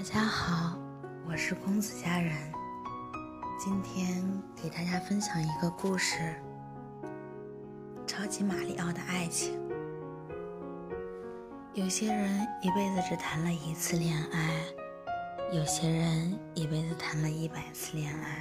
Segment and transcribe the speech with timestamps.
[0.00, 0.78] 大家好，
[1.28, 2.34] 我是公子佳人，
[3.58, 4.24] 今天
[4.56, 6.34] 给大家分享一个故事：
[8.06, 9.60] 超级马里奥的爱情。
[11.74, 14.62] 有些人一辈子只谈了一次恋爱，
[15.52, 18.38] 有些人一辈子谈了一百次恋爱。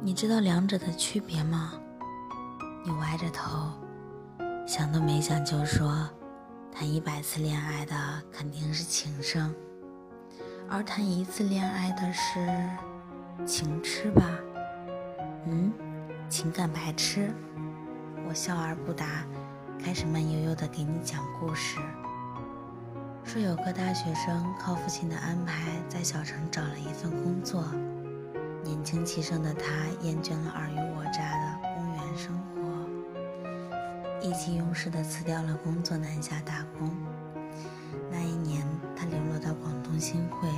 [0.00, 1.74] 你知道两者的区别吗？
[2.86, 3.70] 你歪着头，
[4.66, 6.08] 想都没想就说。
[6.74, 7.94] 谈一百次恋爱的
[8.32, 9.54] 肯定是情圣，
[10.74, 12.48] 而谈一次恋爱的是
[13.44, 14.24] 情痴吧？
[15.44, 15.70] 嗯，
[16.30, 17.30] 情感白痴。
[18.26, 19.04] 我笑而不答，
[19.78, 21.78] 开始慢悠悠地给你讲故事。
[23.22, 27.66] 说有个大学生靠父亲的安排，在小城找了一份工作。
[28.64, 29.66] 年轻气盛的他
[30.00, 34.26] 厌倦了尔虞我诈的公务员生活。
[34.26, 36.90] 意气用事地辞掉了工作，南下打工。
[38.10, 40.48] 那一年，他流落到广东新会，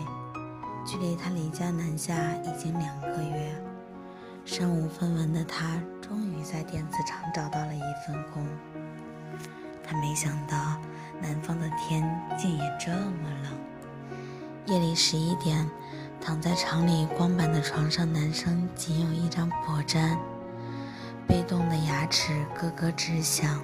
[0.94, 2.14] 距离他离家南下
[2.44, 3.52] 已经两个月。
[4.44, 8.46] 身无分文的他，终于在电子厂找到了一份工。
[9.82, 10.78] 他没想到，
[11.20, 13.52] 南方的天竟也这么冷。
[14.66, 15.68] 夜里十一点，
[16.20, 20.16] 躺在厂里光板的床上，男生仅有一张薄毡。
[21.26, 23.60] 被冻的牙齿咯咯直响，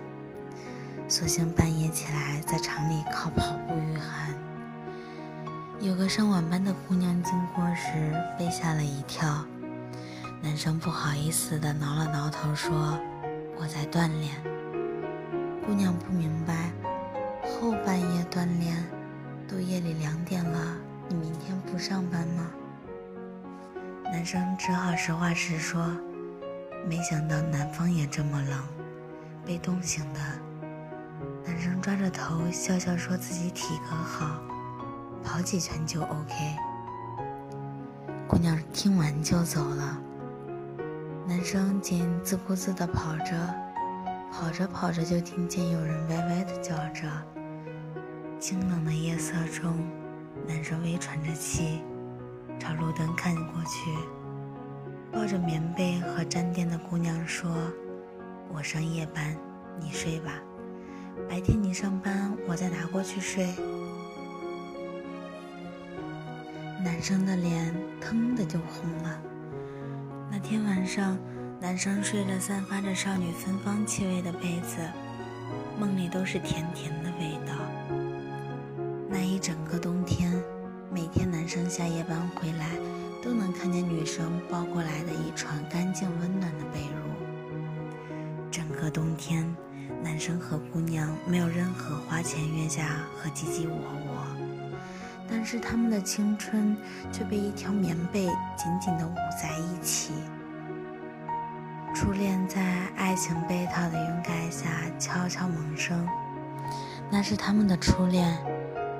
[1.06, 4.34] 索性半夜起来在厂里靠跑步御寒。
[5.82, 9.42] 有个上晚班的姑娘经过时被吓了一跳，
[10.42, 13.00] 男生不好意思地挠了挠头说
[13.56, 14.34] ：“我在锻炼。”
[15.64, 16.70] 姑娘不明白，
[17.42, 18.76] 后半夜锻炼，
[19.48, 20.76] 都夜里两点了，
[21.08, 22.50] 你明天不上班吗？
[24.04, 25.90] 男生只好实话实说。
[26.86, 28.62] 没想到南方也这么冷，
[29.46, 30.20] 被冻醒的
[31.46, 34.42] 男生抓着头笑笑说自己体格好，
[35.24, 36.34] 跑几圈就 OK。
[38.26, 39.98] 姑娘听完就走了，
[41.26, 43.34] 男生仅自顾自地跑着，
[44.32, 47.02] 跑着跑着就听见有人歪歪地叫着。
[48.38, 49.76] 清冷的夜色中，
[50.46, 51.82] 男生微喘着气，
[52.58, 53.90] 朝路灯看过去。
[55.12, 57.50] 抱着棉被和沾垫的姑娘说
[58.54, 59.36] ：“我上夜班，
[59.80, 60.32] 你睡吧。
[61.28, 63.48] 白天你上班，我再拿过去睡。”
[66.84, 69.20] 男生的脸腾的就红了。
[70.30, 71.18] 那天晚上，
[71.60, 74.78] 男生睡着散发着少女芬芳气味的被子，
[75.78, 77.54] 梦里都是甜甜的味道。
[79.08, 80.32] 那一整个冬天，
[80.90, 82.66] 每天男生下夜班回来。
[83.22, 88.50] 都能看见女生抱过来的一床干净温暖的被褥。
[88.50, 89.44] 整个冬天，
[90.02, 93.76] 男生和姑娘没有任何花前月下和唧唧我
[94.08, 94.24] 我，
[95.30, 96.76] 但是他们的青春
[97.12, 98.26] 却被一条棉被
[98.56, 100.12] 紧紧地捂在一起。
[101.94, 102.60] 初恋在
[102.96, 106.06] 爱情被套的云盖下悄悄萌生，
[107.10, 108.36] 那是他们的初恋，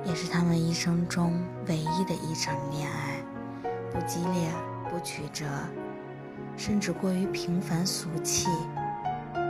[0.05, 3.15] 也是他们一生中唯一的一场恋爱。
[3.91, 4.49] 不激烈，
[4.89, 5.45] 不曲折，
[6.55, 8.47] 甚至过于平凡俗气。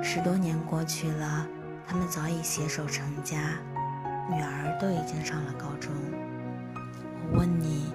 [0.04, 1.48] 十多年过去了，
[1.88, 3.38] 他们早已携手成家，
[4.30, 5.92] 女儿都已经上了高中。
[7.34, 7.94] 问你，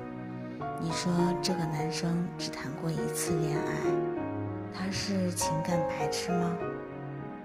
[0.81, 3.73] 你说这个男生只谈过一次恋爱，
[4.73, 6.57] 他是情感白痴吗？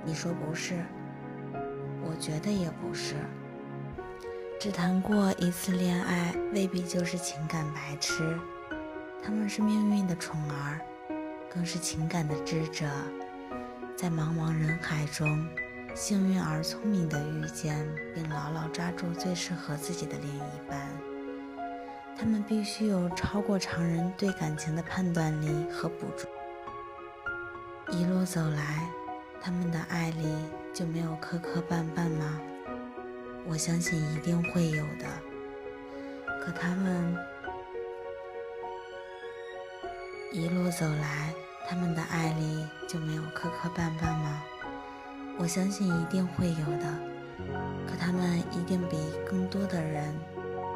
[0.04, 0.76] 你说不是，
[2.02, 3.16] 我觉得也不是。
[4.60, 8.40] 只谈过一次恋爱，未必就是情感白痴。
[9.22, 10.80] 他们是命运的宠儿，
[11.54, 12.86] 更是情感的智者，
[13.98, 15.46] 在茫茫人海中，
[15.94, 17.86] 幸运而聪明地遇见
[18.16, 20.90] 并牢牢抓住最适合自己的另一半。
[22.22, 26.30] 他们必须有超过常人对感情的判断力和捕捉。
[27.98, 28.88] 一路走来，
[29.42, 30.32] 他们的爱里
[30.72, 32.40] 就没有磕磕绊绊吗？
[33.48, 35.08] 我相信一定会有的。
[36.46, 37.18] 可他们。
[40.32, 41.34] 一路走来，
[41.68, 44.44] 他们的爱里就没有磕磕绊绊吗？
[45.40, 46.86] 我相信一定会有的。
[47.88, 48.96] 可他们一定比
[49.28, 50.14] 更多的人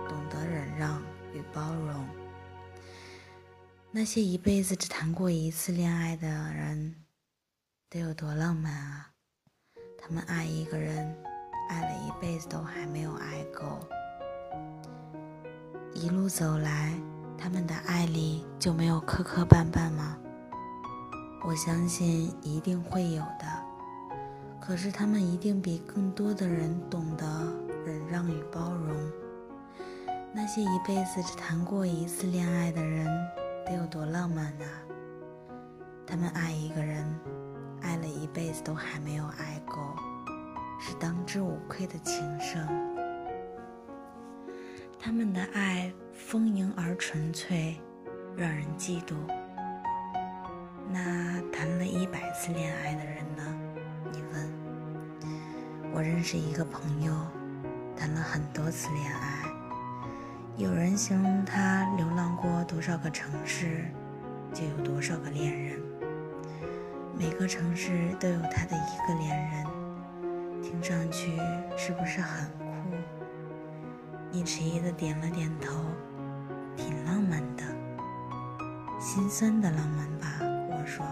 [0.10, 1.00] 懂得忍让
[1.36, 2.08] 与包容。
[3.92, 6.96] 那些一辈子只谈过一次恋爱的人，
[7.90, 9.12] 得有多浪漫啊！
[10.00, 11.16] 他们爱一个人，
[11.70, 13.80] 爱了一辈子都还没有爱够。
[15.94, 16.94] 一路走来。
[17.38, 20.18] 他们的爱里就没有磕磕绊绊吗？
[21.46, 23.46] 我相信一定会有的。
[24.62, 27.26] 可是他们一定比更多的人懂得
[27.86, 29.25] 忍让与包容。
[30.38, 33.08] 那些一辈子只谈过一次恋爱的人，
[33.66, 34.68] 得有多浪漫啊！
[36.06, 37.06] 他们爱一个人，
[37.82, 39.78] 爱了一辈子都还没有爱够，
[40.78, 42.68] 是当之无愧的情圣。
[45.00, 47.80] 他们的爱丰盈而纯粹，
[48.36, 49.16] 让人嫉妒。
[50.92, 53.60] 那谈了一百次恋爱的人呢？
[54.12, 54.54] 你问。
[55.94, 57.14] 我认识一个朋友，
[57.96, 59.55] 谈了很多次恋爱。
[60.58, 63.84] 有人形容他流浪过多少个城市，
[64.54, 65.78] 就有多少个恋人。
[67.20, 69.66] 每个城市都有他的一个恋人，
[70.64, 71.34] 听上去
[71.76, 72.66] 是不是很酷？
[74.32, 75.74] 你迟疑的点了点头，
[76.78, 77.64] 挺浪漫的，
[78.98, 80.28] 心酸的浪漫吧。
[80.70, 81.06] 我说，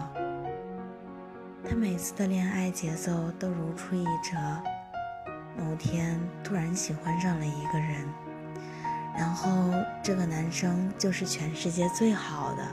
[1.69, 4.37] 他每次的恋爱节奏都如出一辙。
[5.57, 8.07] 某天突然喜欢上了一个人，
[9.17, 9.71] 然后
[10.03, 12.65] 这个男生就是全世界最好的。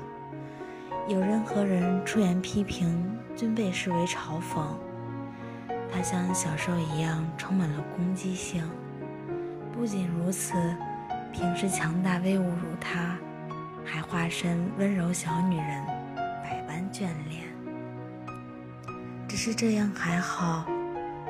[1.08, 4.64] 有任何人出言批评，均被视为嘲讽。
[5.92, 8.62] 他像小兽一样充满了攻击性。
[9.72, 10.54] 不仅如此，
[11.32, 13.16] 平时强大威武如他，
[13.84, 15.84] 还化身温柔小女人。
[16.42, 17.44] 百般眷恋，
[19.28, 20.66] 只是这样还好，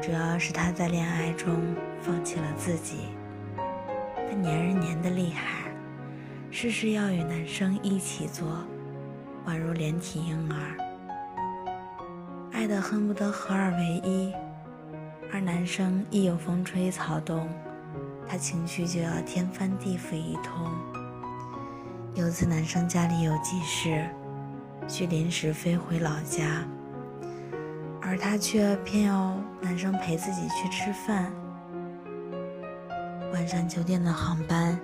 [0.03, 3.09] 主要是他在恋爱中放弃了自己。
[4.31, 5.73] 他粘人粘的厉害，
[6.53, 8.47] 事事要与男生一起做，
[9.45, 10.77] 宛如连体婴儿，
[12.53, 14.33] 爱得恨不得合二为一。
[15.33, 17.49] 而男生一有风吹草动，
[18.29, 20.71] 他情绪就要天翻地覆一通。
[22.15, 24.09] 有次男生家里有急事。
[24.89, 26.65] 需临时飞回老家，
[28.03, 31.33] 而他却偏要男生陪自己去吃饭。
[33.51, 34.79] 晚上九点的航班，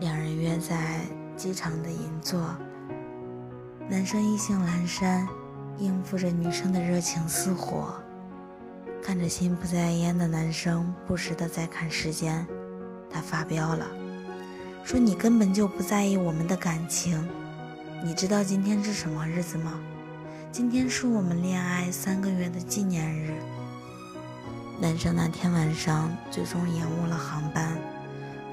[0.00, 1.02] 两人约在
[1.36, 2.56] 机场的银座。
[3.86, 5.28] 男生意兴阑珊，
[5.76, 7.92] 应付着女生的热情似火。
[9.02, 12.46] 看着心不在焉的男生，不时的在看时间，
[13.10, 13.86] 他发飙了，
[14.84, 17.22] 说：“你根本就不在意我们的感情。”
[18.02, 19.78] 你知道今天是什么日子吗？
[20.50, 23.34] 今天是我们恋爱三个月的纪念日。
[24.80, 27.76] 男生那天晚上最终延误了航班，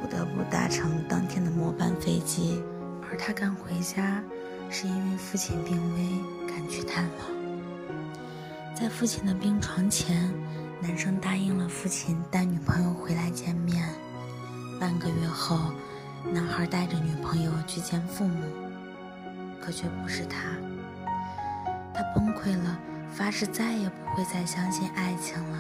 [0.05, 2.61] 不得不搭乘当天的末班飞机。
[3.09, 4.21] 而他赶回家，
[4.69, 8.75] 是因为父亲病危，赶去探望。
[8.75, 10.31] 在父亲的病床前，
[10.79, 13.83] 男生答应了父亲带女朋友回来见面。
[14.79, 15.71] 半个月后，
[16.31, 18.43] 男孩带着女朋友去见父母。
[19.59, 20.37] 可却不是他，
[21.95, 22.77] 他崩溃了，
[23.11, 25.57] 发誓再也不会再相信爱情了。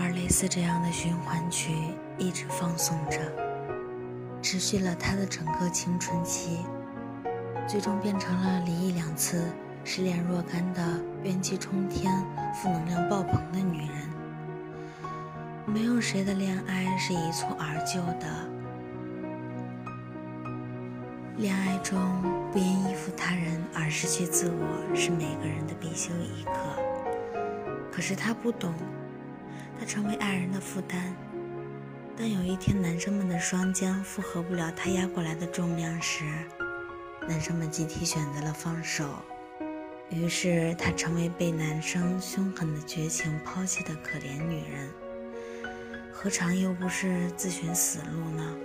[0.00, 1.72] 而类似这样的循环曲
[2.18, 3.18] 一直放送着，
[4.40, 6.58] 持续了他的整个青春期，
[7.66, 9.42] 最终变成了离异两次、
[9.82, 10.80] 失恋若干的
[11.24, 12.12] 怨气冲天、
[12.54, 14.08] 负能量爆棚的女人。
[15.66, 18.26] 没有谁的恋爱是一蹴而就的。
[21.36, 22.22] 恋爱中
[22.52, 26.52] 不因依附他人而失去自我，是每个人的必修一课。
[27.92, 28.72] 可是他不懂，
[29.78, 31.14] 他成为爱人的负担。
[32.16, 36.24] 当有一天男生们的双肩负荷不了他压过来的重量时，
[37.28, 39.04] 男生们集体选择了放手。
[40.10, 44.90] 于是她成为被男生凶狠的绝情抛弃的可怜女人，
[46.10, 48.56] 何尝又不是自寻死路呢？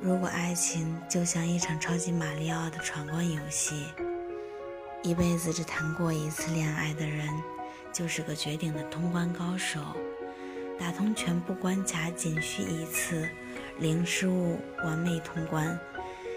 [0.00, 3.84] 如果爱情就像一场超级马里奥的闯关游戏，
[5.02, 7.28] 一辈子只谈过一次恋爱的人，
[7.92, 9.80] 就是个绝顶的通关高手，
[10.78, 13.28] 打通全部关卡仅需一次，
[13.78, 15.78] 零失误，完美通关，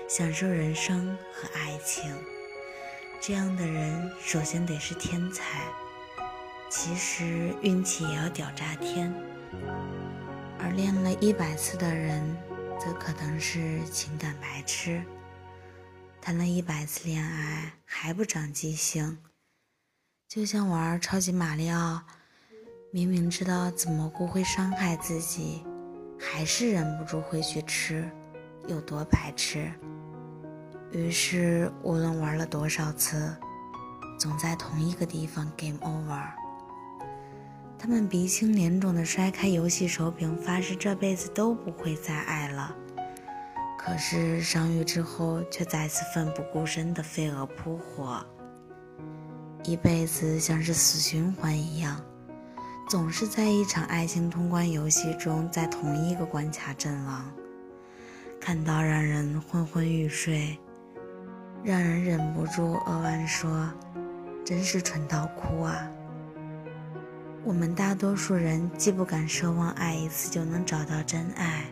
[0.07, 2.13] 享受人生和爱情。
[3.19, 5.61] 这样的人首先得是天才，
[6.69, 9.13] 其实运气也要屌炸天。
[10.57, 12.37] 而练了一百次的人。
[12.83, 15.03] 则可能是情感白痴，
[16.19, 19.19] 谈了一百次恋爱还不长记性，
[20.33, 22.01] 就像玩超级马里奥，
[22.89, 25.61] 明明知道紫蘑菇会伤害自己，
[26.17, 28.09] 还是忍不住会去吃，
[28.65, 29.69] 有多白痴？
[30.93, 33.35] 于是无论玩了多少次，
[34.17, 36.23] 总在同一个地方 game over。
[37.77, 42.73] 他们鼻青脸肿地摔开游戏手柄，发誓这辈子都不会再爱了。
[43.77, 48.25] 可是伤愈之后，却再次奋不顾身地飞蛾扑火。
[49.63, 51.99] 一辈子像是死循环一样，
[52.89, 57.31] 总是在一场爱情通关游戏中，在同一个关卡阵亡，
[58.39, 60.57] 看到让人昏昏欲睡，
[61.63, 63.71] 让人忍不住扼腕说
[64.43, 65.87] ：“真是蠢到哭啊！”
[67.45, 71.65] 我们大多数人既不敢奢望爱一次就能找到真爱，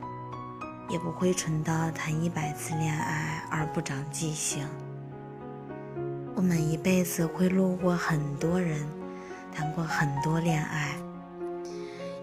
[0.89, 4.67] 也不会蠢到谈一百次恋爱而不长记性。
[6.39, 8.88] 我们一辈子会路过很多人，
[9.53, 10.96] 谈过很多恋爱。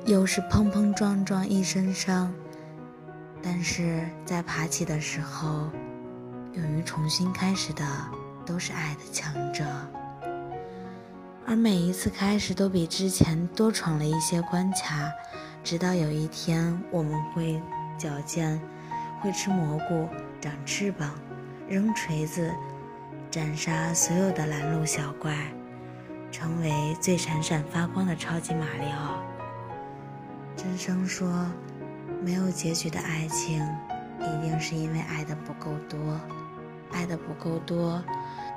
[0.06, 2.32] 又是碰碰撞撞一身伤，
[3.42, 5.68] 但是在爬起的时候，
[6.54, 7.85] 勇于重新开始的
[8.46, 9.62] 都是爱的强者，
[11.44, 15.12] 而每一次开始都比之前多闯了一些关卡，
[15.62, 17.61] 直到有一天我们会
[17.99, 18.58] 矫健，
[19.20, 20.08] 会吃蘑菇，
[20.40, 21.11] 长翅膀，
[21.68, 22.50] 扔锤子，
[23.30, 25.35] 斩杀所有的拦路小怪，
[26.30, 29.23] 成为最闪闪发光的超级马里奥。
[30.56, 31.47] 真生说
[32.25, 33.62] ：“没有结局的爱情，
[34.21, 36.18] 一定是因为爱的不够多。
[36.92, 38.02] 爱的不够多，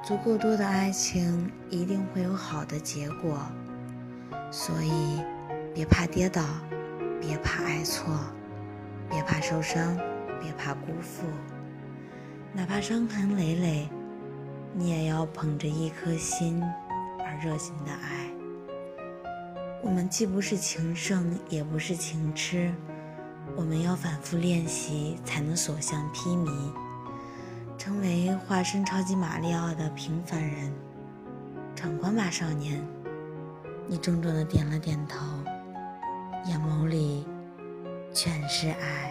[0.04, 3.40] 足够多的爱情一定会有好的结果。
[4.50, 5.20] 所以，
[5.74, 6.42] 别怕跌倒，
[7.20, 8.14] 别怕爱错，
[9.10, 9.98] 别怕受伤，
[10.40, 11.26] 别怕辜负。
[12.54, 13.90] 哪怕伤痕累累，
[14.74, 16.64] 你也要捧着一颗心
[17.20, 18.30] 而热情的爱。”
[19.82, 22.74] 我们既不是情圣，也不是情痴，
[23.56, 26.52] 我们要反复练习，才能所向披靡，
[27.78, 30.72] 成为化身超级马里奥的平凡人。
[31.76, 32.86] 闯关吧，少年！
[33.88, 35.18] 你重重的点了点头，
[36.46, 37.26] 眼眸里
[38.14, 39.09] 全是爱。